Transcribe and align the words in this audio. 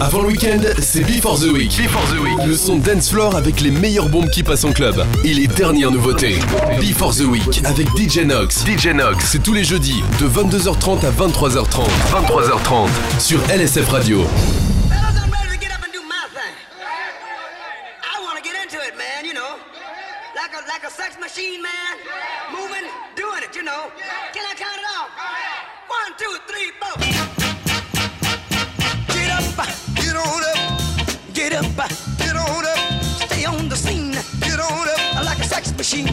Avant 0.00 0.22
le 0.22 0.28
week-end, 0.28 0.60
c'est 0.80 1.00
Before 1.00 1.38
the 1.38 1.50
Week. 1.52 1.76
Before 1.76 2.04
the 2.14 2.20
Week. 2.20 2.46
Le 2.46 2.54
son 2.54 2.76
dance 2.76 3.10
floor 3.10 3.34
avec 3.34 3.60
les 3.60 3.70
meilleures 3.70 4.08
bombes 4.08 4.28
qui 4.30 4.42
passent 4.42 4.64
en 4.64 4.72
club 4.72 5.04
et 5.24 5.32
les 5.32 5.46
dernières 5.46 5.90
nouveautés. 5.90 6.38
Before 6.80 7.14
the 7.14 7.22
Week 7.24 7.62
avec 7.64 7.88
DJ 7.96 8.26
Nox. 8.26 8.64
DJ 8.66 8.88
Nox, 8.88 9.24
c'est 9.24 9.42
tous 9.42 9.54
les 9.54 9.64
jeudis 9.64 10.02
de 10.20 10.28
22h30 10.28 11.04
à 11.04 11.10
23h30. 11.10 11.86
23h30 12.12 12.88
sur 13.18 13.40
LSF 13.48 13.88
Radio. 13.88 14.26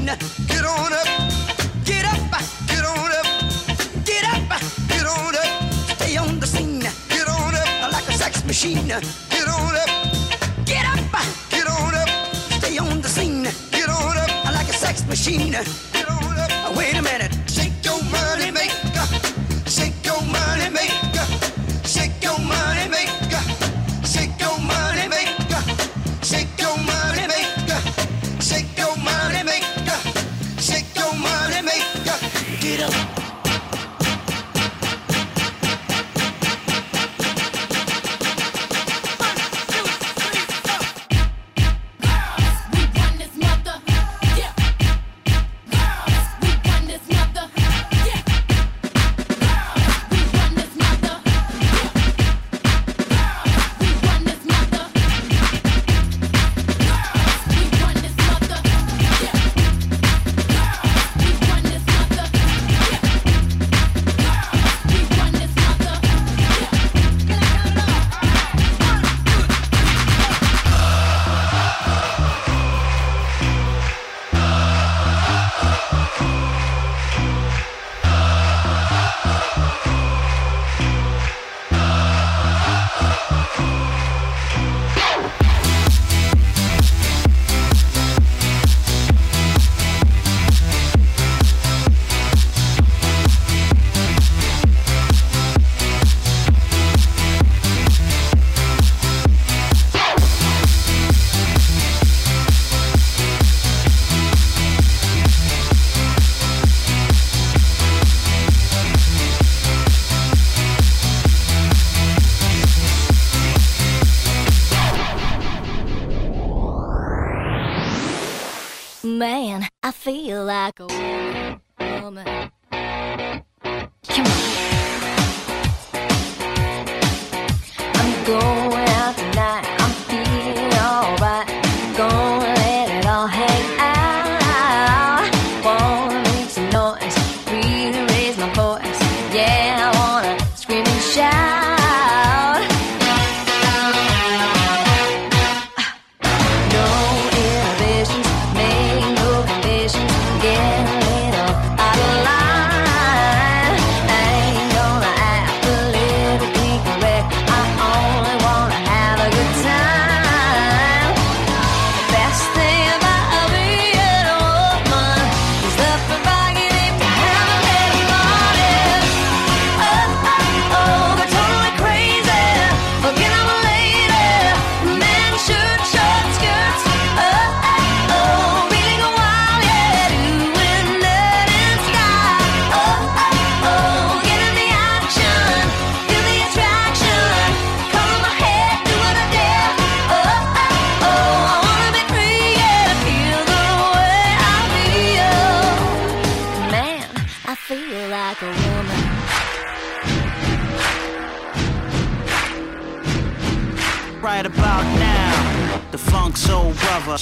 get 0.06 0.66
on 0.66 0.94
up, 0.94 1.08
get 1.86 2.06
up, 2.06 2.20
get 2.68 2.84
on 2.86 3.12
up, 3.12 3.26
get 4.06 4.26
up, 4.26 4.62
get 4.88 5.06
on 5.06 5.36
up, 5.36 5.74
stay 5.98 6.18
on 6.18 6.40
the 6.40 6.48
scene, 6.48 6.80
get 6.80 7.28
on 7.28 7.56
up 7.56 7.92
like 7.92 8.08
a 8.10 8.14
sex 8.14 8.44
machine, 8.46 8.88
get 8.88 9.48
on 9.48 9.76
up, 9.76 9.90
get 10.66 10.86
up, 10.86 11.00
get 11.50 11.68
on 11.68 11.96
up, 11.96 12.10
stay 12.60 12.78
on 12.78 13.02
the 13.02 13.08
scene, 13.08 13.44
get 13.72 13.90
on 13.90 14.18
up 14.18 14.46
like 14.46 14.70
a 14.70 14.74
sex 14.74 15.06
machine. 15.08 15.56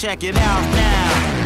check 0.01 0.23
it 0.23 0.35
out 0.35 0.63
now. 0.73 1.41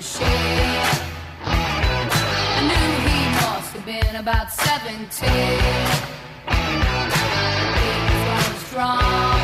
I 0.00 0.04
knew 2.62 2.88
he 3.10 3.18
must 3.34 3.72
have 3.74 3.84
been 3.84 4.14
about 4.14 4.52
17. 4.52 5.28
He 7.74 7.90
was 8.28 8.54
strong, 8.68 9.37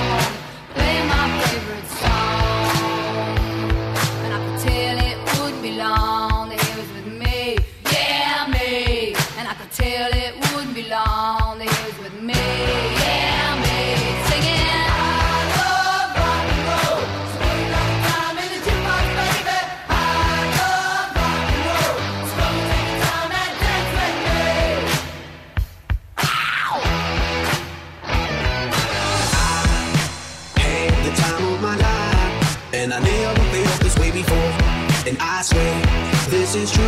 swear 35.44 35.82
this 36.30 36.54
is 36.54 36.72
true, 36.72 36.82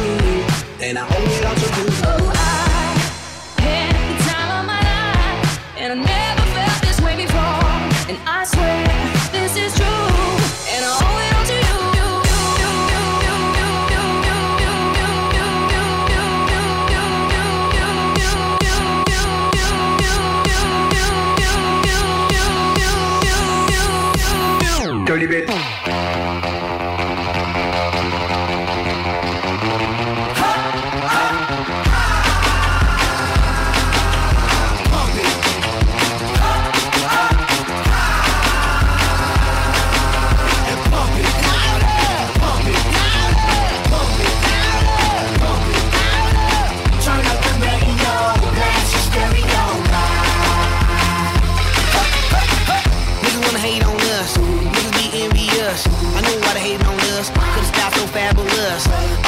and 0.80 0.96
I 0.98 1.06
owe 1.06 1.36
it 1.36 1.44
all 1.44 1.54
to 1.54 2.10
you. 2.12 2.15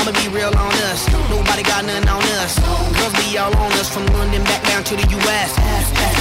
I'ma 0.08 0.24
be 0.24 0.28
real 0.32 0.56
on 0.56 0.72
us. 0.88 1.04
Nobody 1.28 1.60
got 1.62 1.84
nothing 1.84 2.08
on 2.08 2.24
us. 2.40 2.56
Girls 2.96 3.12
be 3.20 3.36
all 3.36 3.52
on 3.60 3.72
us 3.76 3.92
from 3.92 4.08
London 4.16 4.42
back 4.44 4.64
down 4.64 4.82
to 4.88 4.96
the 4.96 5.04
US. 5.20 5.52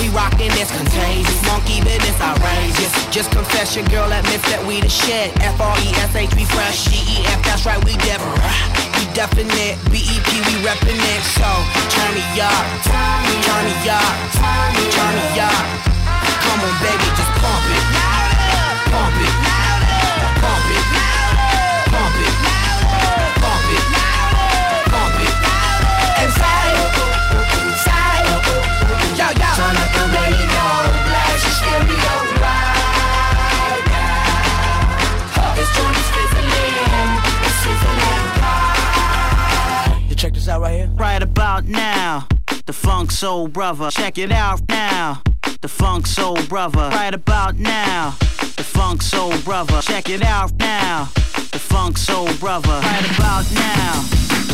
We 0.04 0.12
rockin' 0.12 0.52
this 0.60 0.68
contagious. 0.76 1.40
Monkey 1.48 1.80
business 1.80 2.20
outrageous. 2.20 2.92
Just 3.16 3.32
confess 3.32 3.78
your 3.80 3.88
girl 3.88 4.12
admits 4.12 4.44
that 4.52 4.60
we 4.68 4.82
the 4.84 4.92
shit. 4.92 5.32
F 5.40 5.56
R 5.62 5.72
E 5.80 5.88
S 6.04 6.12
H 6.20 6.36
we 6.36 6.44
fresh. 6.52 6.84
G 6.92 7.00
E 7.00 7.24
F 7.32 7.40
that's 7.48 7.64
right 7.64 7.80
we. 7.88 7.96
We 7.96 9.04
definite. 9.16 9.80
B 9.88 10.04
E 10.04 10.16
P 10.20 10.30
we 10.36 10.54
reppin' 10.68 11.00
it. 11.00 11.24
So 11.40 11.48
turn 11.88 12.12
me 12.12 12.28
up. 12.44 12.68
Turn 12.84 13.24
me 13.24 13.40
up. 13.88 14.16
Turn 14.36 15.16
me 15.16 15.40
up. 15.40 15.64
Come 16.44 16.60
on, 16.60 16.76
baby, 16.84 17.08
just 17.16 17.32
pump 17.40 17.64
it. 17.72 17.97
Yo, 29.18 29.28
yo. 29.30 29.50
Turn 29.58 29.76
up 29.76 29.90
the 29.98 30.06
radio, 30.14 30.66
blast 31.10 31.44
your 31.44 31.56
stereo 31.58 32.14
right 32.38 33.82
now. 33.90 35.56
This 35.56 35.70
is 35.70 36.08
fizzling, 36.14 37.18
it's 37.46 37.58
sizzling. 37.64 38.24
You 40.10 40.16
check 40.16 40.34
this 40.34 40.48
out 40.48 40.62
right 40.62 40.76
here. 40.76 40.90
Right 40.96 41.24
about 41.24 41.66
now, 41.66 42.28
the 42.66 42.74
Funk 42.74 43.12
Soul 43.12 43.48
Brother. 43.48 43.90
Check 43.90 44.18
it 44.20 44.32
out 44.32 44.62
now, 44.70 45.22
the 45.62 45.68
Funk 45.68 46.06
Soul 46.06 46.38
Brother. 46.48 46.90
Right 46.90 47.14
about 47.16 47.56
now, 47.56 48.16
the 48.56 48.64
Funk 48.64 49.02
Soul 49.02 49.36
Brother. 49.40 49.82
Check 49.82 50.10
it 50.10 50.22
out 50.22 50.54
now, 50.60 51.10
the 51.52 51.60
Funk 51.60 51.98
Soul 51.98 52.30
Brother. 52.40 52.80
Right 52.84 53.18
about 53.18 53.52
now, 53.52 54.06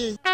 Maggie. 0.00 0.30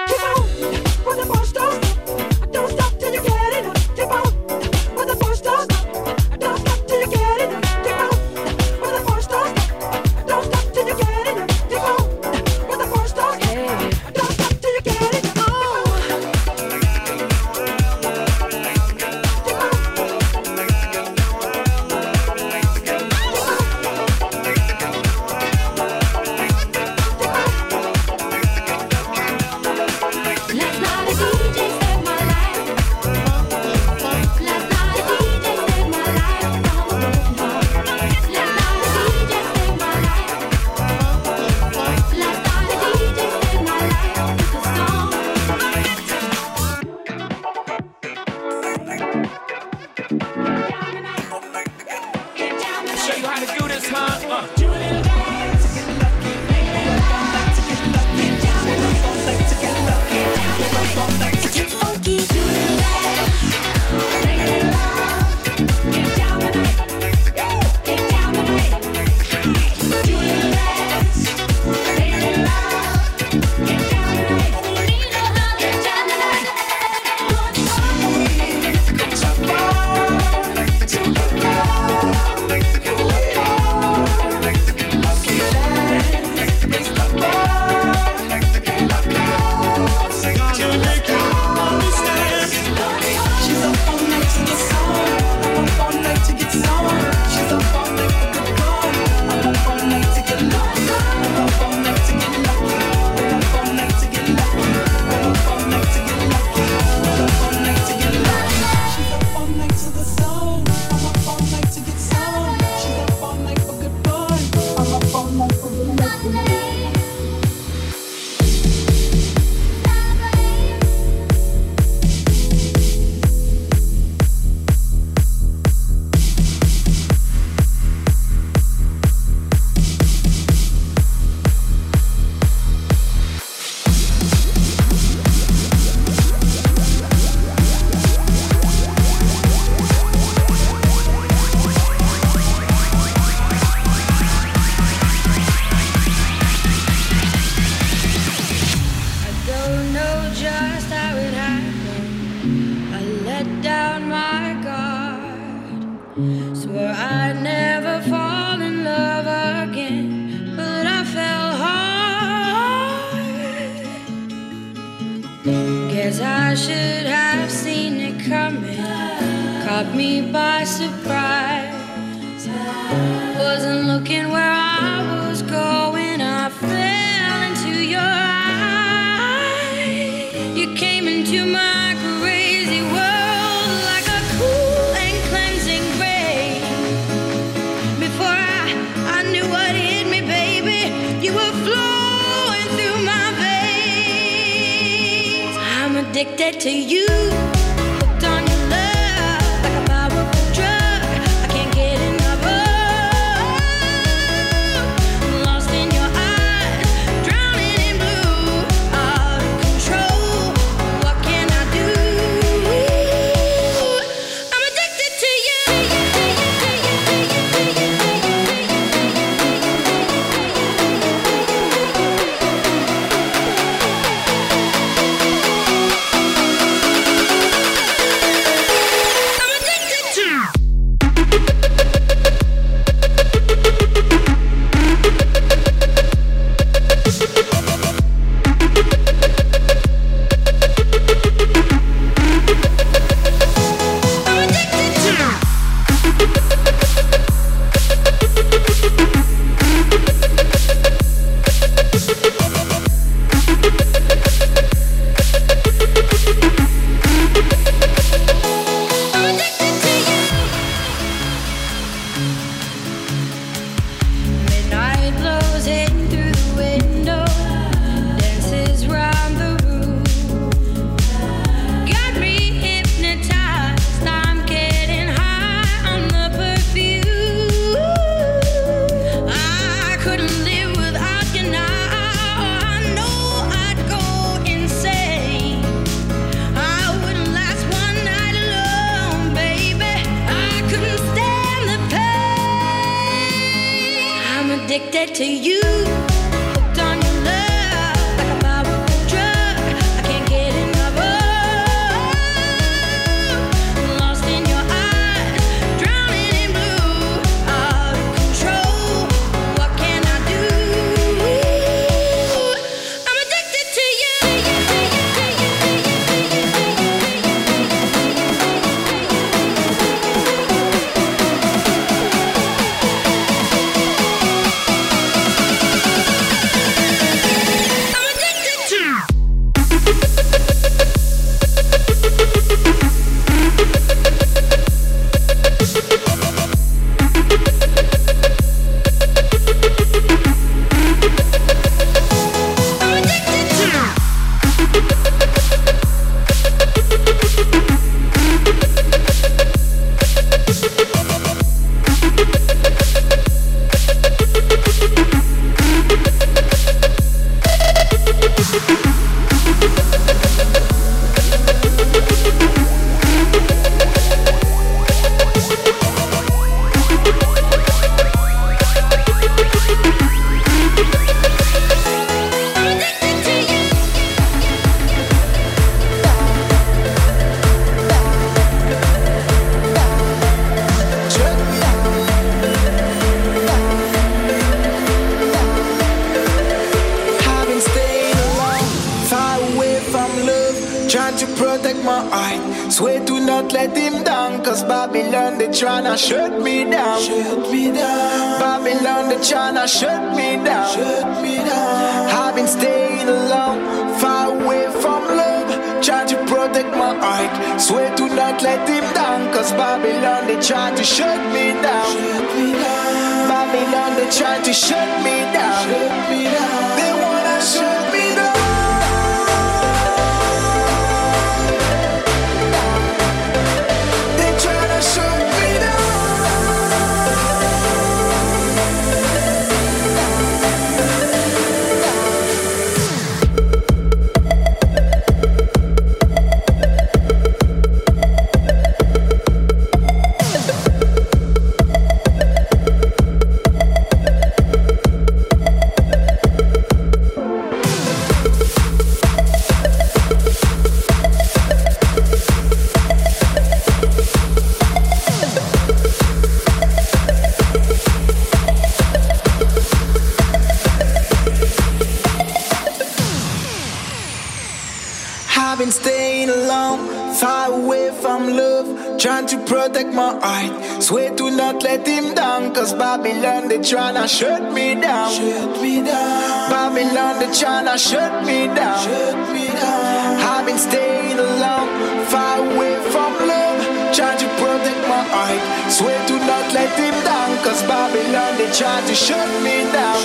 Trying 468.98 469.26
to 469.26 469.36
protect 469.44 469.92
my 469.92 470.18
heart. 470.20 470.82
Swear 470.82 471.14
to 471.16 471.30
not 471.30 471.62
let 471.62 471.86
him 471.86 472.14
down, 472.14 472.54
cause 472.54 472.72
Babylon 472.72 473.48
they 473.48 473.58
tryna 473.58 474.08
shut 474.08 474.52
me 474.52 474.74
down. 474.74 475.12
Shut 475.12 475.62
me 475.62 475.82
down. 475.82 476.50
Babylon 476.50 477.18
they 477.20 477.26
tryna 477.26 477.76
shut 477.78 478.24
me 478.24 478.46
down. 478.46 478.78
Shut 478.84 479.32
me 479.34 479.46
down. 479.48 480.20
I've 480.32 480.46
been 480.46 480.58
staying 480.58 481.18
alone, 481.18 481.68
far 482.06 482.38
away 482.38 482.74
from 482.92 483.12
love, 483.28 483.60
trying 483.94 484.18
to 484.18 484.28
protect 484.40 484.82
my 484.88 485.02
heart. 485.12 485.72
Swear 485.72 485.98
to 486.08 486.14
not 486.30 486.46
let 486.54 486.72
him 486.78 486.96
down, 487.04 487.36
cause 487.44 487.62
Babylon 487.64 488.38
they 488.38 488.50
try 488.52 488.80
to 488.86 488.94
shut 488.94 489.28
me 489.42 489.56
down. 489.72 490.00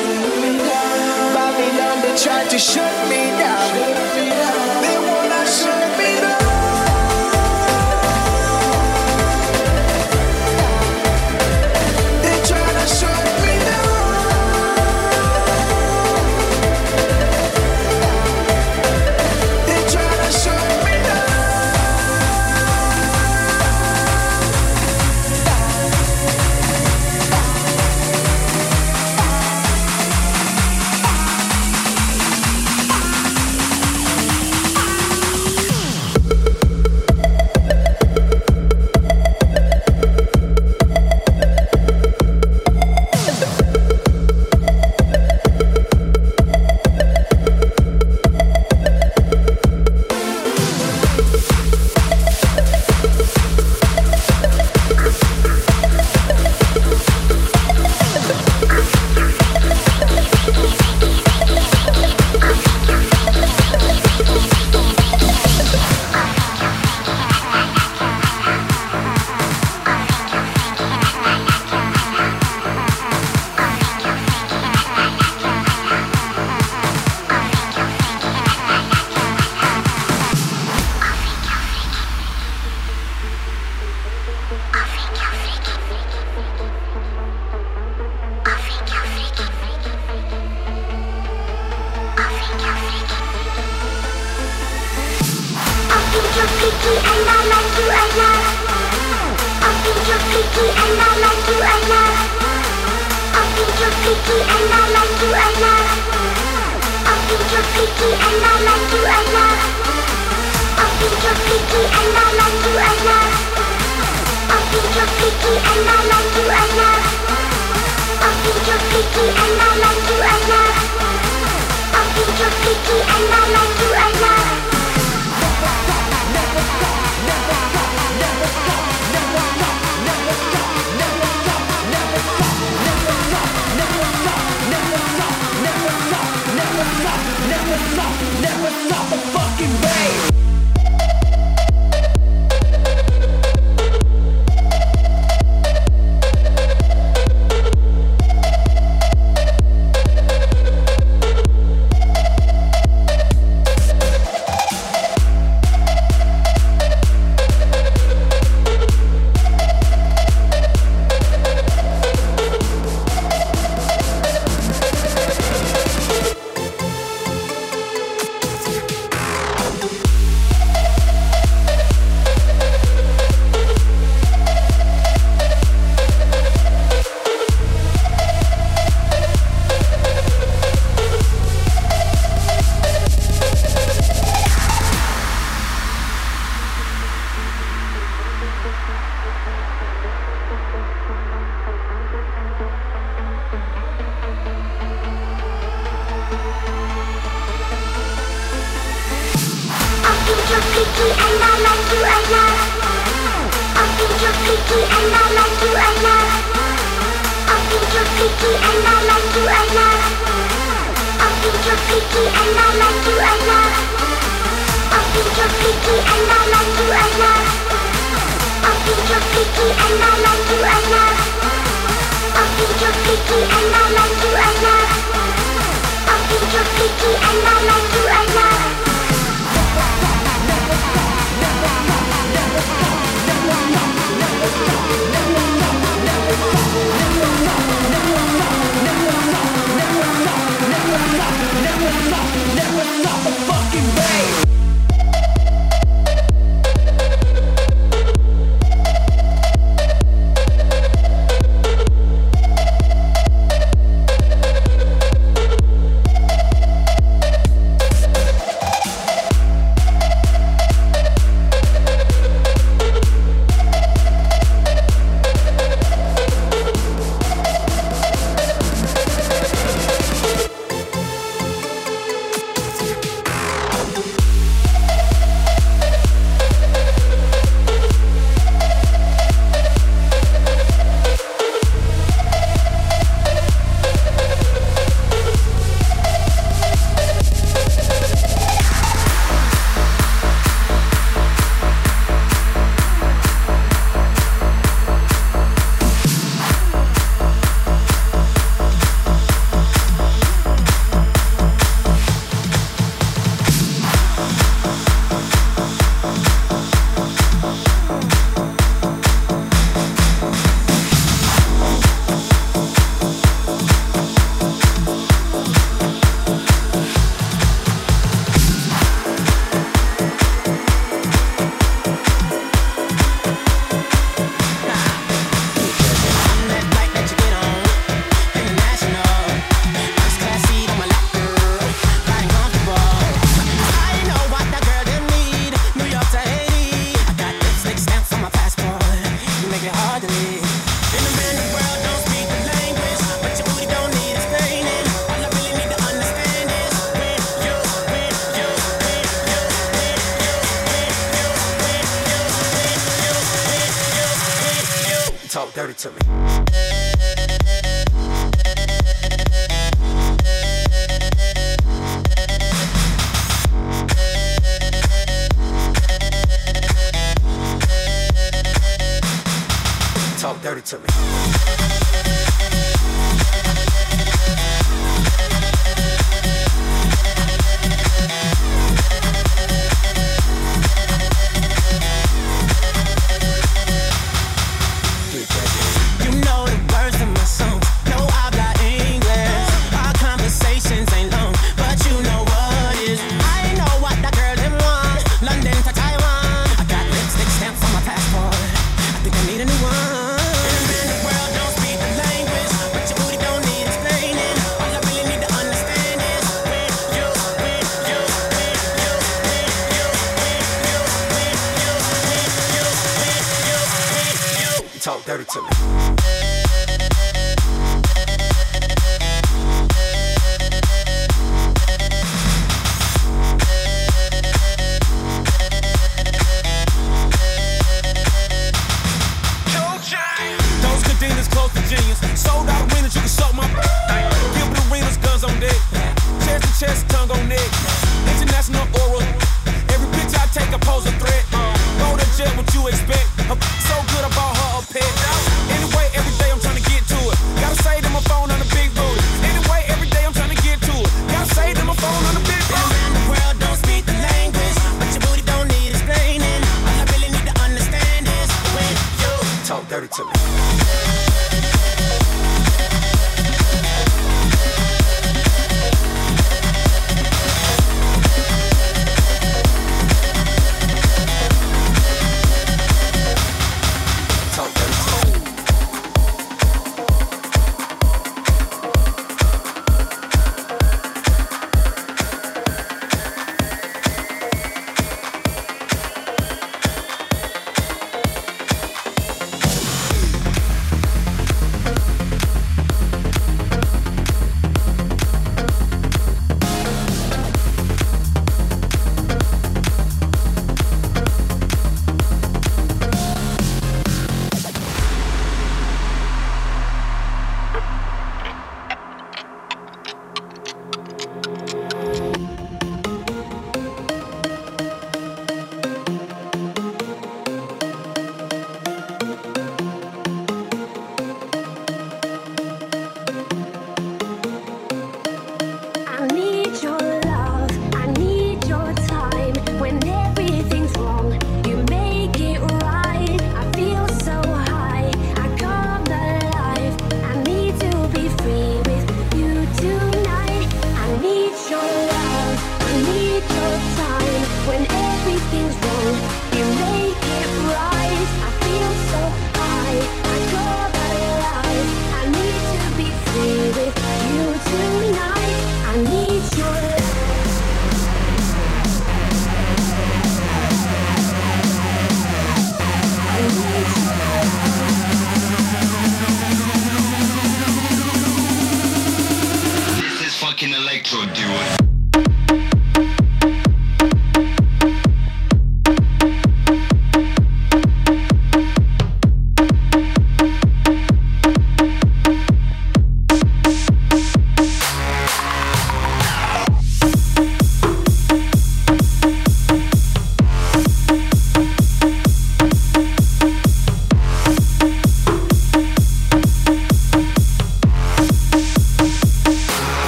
Babylon 1.36 1.96
they 2.04 2.16
try 2.18 2.44
to 2.48 2.60
shut 2.60 2.96
me 3.10 3.22
down. 3.40 3.68
They 4.84 4.98
wanna 5.00 5.46
shut 5.48 5.81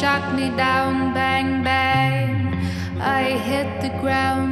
shot 0.00 0.32
me 0.32 0.48
down, 0.50 1.12
bang, 1.12 1.64
bang. 1.64 2.54
I 3.00 3.36
hit 3.48 3.82
the 3.82 3.88
ground. 4.00 4.47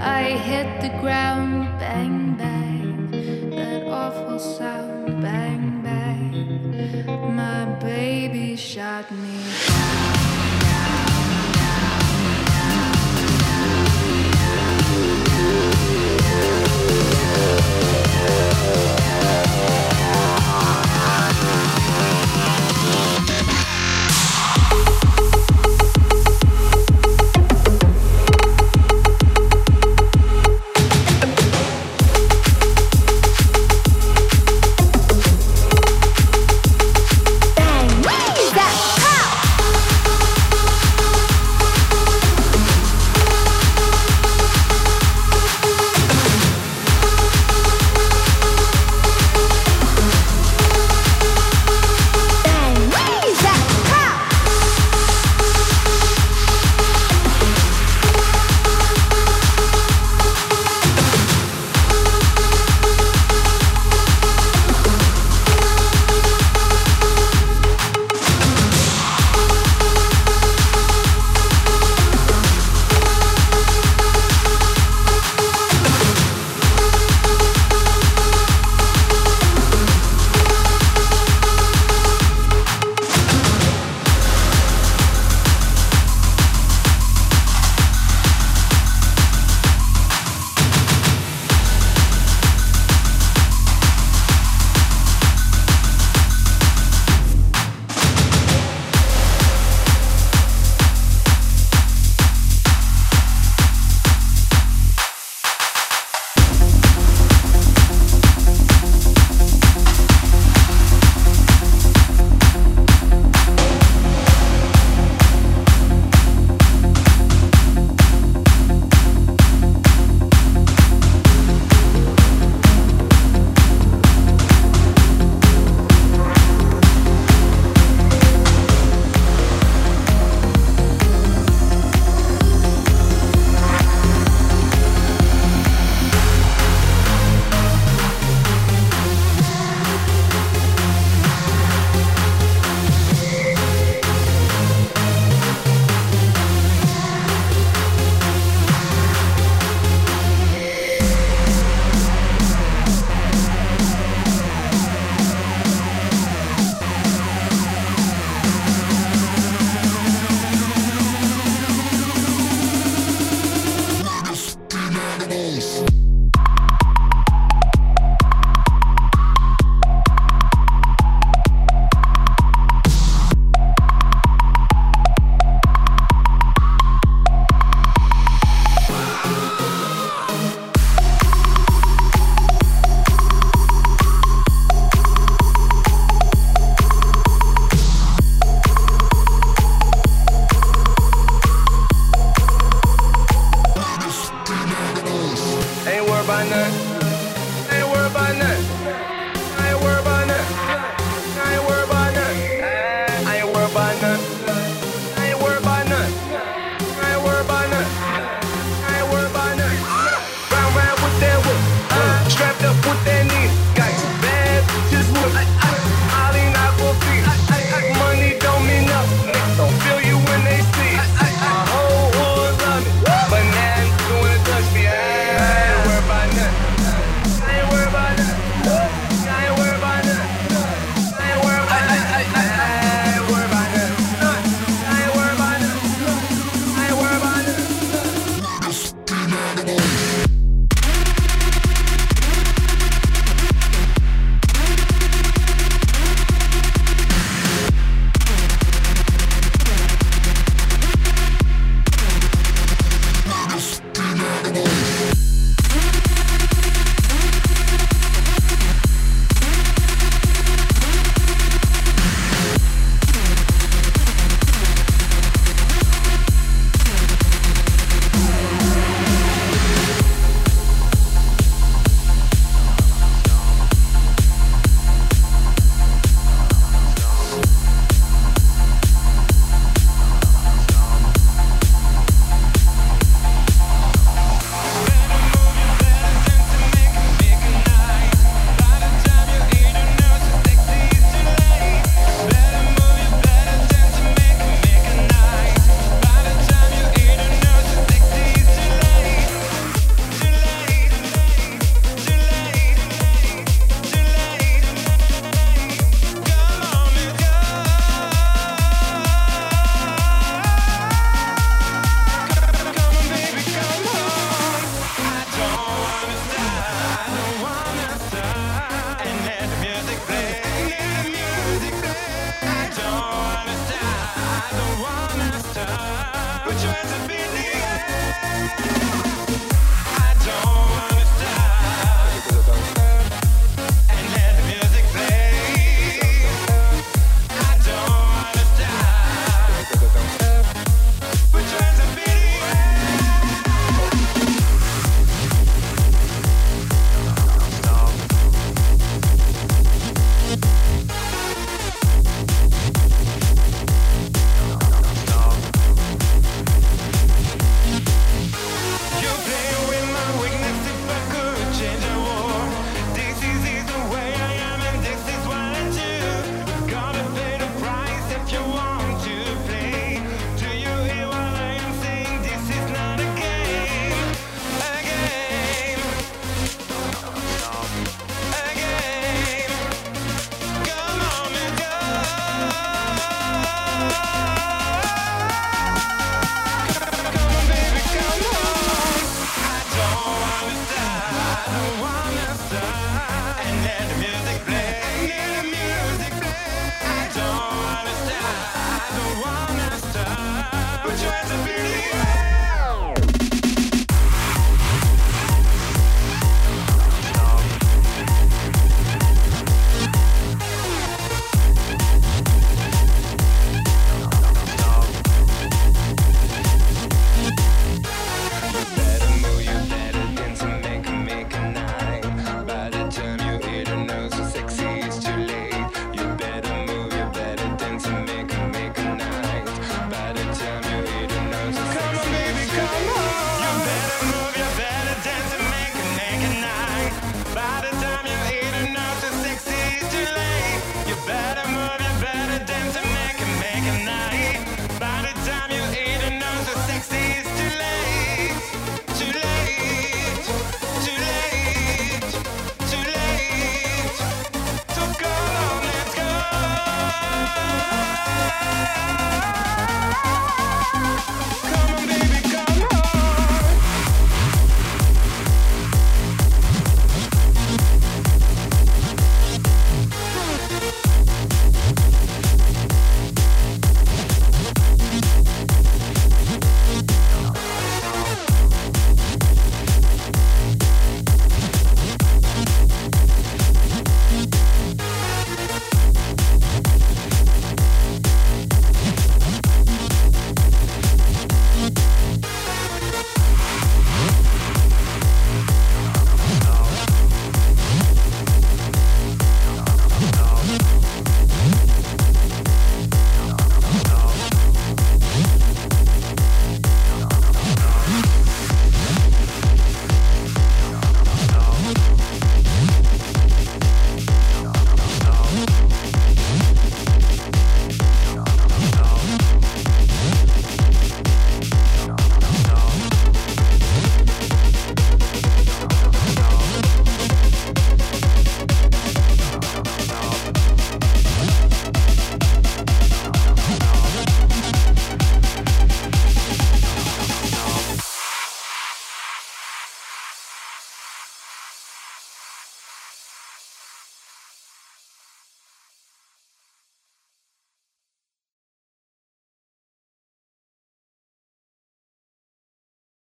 I 0.00 0.22
hit 0.22 0.80
the 0.80 0.90
ground, 1.00 1.78
bang, 1.80 2.36
bang. 2.36 3.10
That 3.50 3.82
awful 3.88 4.38
sound, 4.38 5.20
bang, 5.20 5.82
bang. 5.82 7.34
My 7.34 7.64
baby 7.80 8.54
shot 8.56 9.10
me. 9.10 9.67